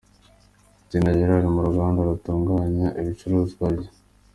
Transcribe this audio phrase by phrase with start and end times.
[0.89, 3.89] Sina Gerard mu ruganda rutunganya ibicuruzwa bye.